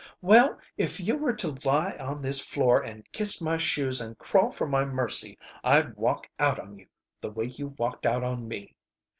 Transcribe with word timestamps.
Well, 0.23 0.57
if 0.77 0.99
you 0.99 1.15
were 1.15 1.35
to 1.35 1.57
lie 1.63 1.95
on 1.99 2.23
this 2.23 2.39
floor 2.43 2.81
and 2.83 3.05
kiss 3.11 3.39
my 3.39 3.57
shoes 3.59 4.01
and 4.01 4.17
crawl 4.17 4.49
for 4.49 4.65
my 4.67 4.83
mercy 4.83 5.37
I'd 5.63 5.95
walk 5.95 6.27
out 6.39 6.57
on 6.59 6.79
you 6.79 6.87
the 7.21 7.29
way 7.29 7.45
you 7.45 7.75
walked 7.77 8.07
out 8.07 8.23
on 8.23 8.47
me. 8.47 8.73